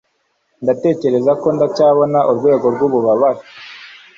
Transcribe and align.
ndatekereza 0.63 1.31
ko 1.41 1.47
ndacyabona 1.55 2.19
urwego 2.31 2.65
rwububabare 2.73 3.41